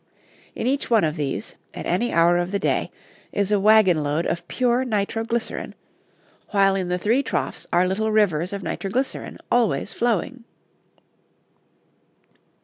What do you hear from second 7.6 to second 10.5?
are little rivers of nitroglycerin always flowing.